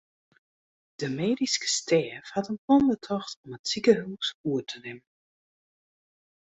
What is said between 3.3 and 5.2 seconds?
om it sikehús oer te nimmen.